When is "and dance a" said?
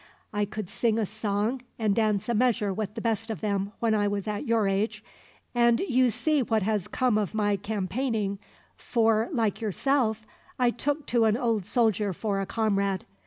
1.77-2.33